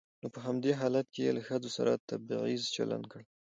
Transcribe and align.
نو 0.21 0.27
په 0.33 0.39
همدې 0.45 0.71
حالت 0.81 1.07
کې 1.13 1.21
يې 1.25 1.31
له 1.37 1.41
ښځو 1.47 1.69
سره 1.77 2.01
تبعيضي 2.09 2.69
چلن 2.75 3.01
کړى. 3.11 3.25